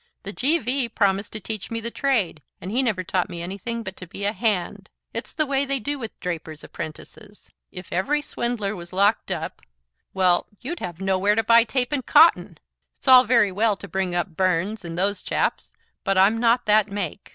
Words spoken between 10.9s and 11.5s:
nowhere to